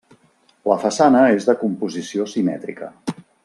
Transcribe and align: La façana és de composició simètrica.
La 0.71 0.77
façana 0.83 1.21
és 1.35 1.47
de 1.51 1.55
composició 1.65 2.29
simètrica. 2.35 2.91